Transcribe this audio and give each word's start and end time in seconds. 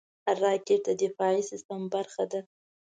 راکټ 0.41 0.81
د 0.87 0.89
دفاعي 1.01 1.41
سیستم 1.51 1.81
برخه 1.93 2.23
ده 2.31 2.41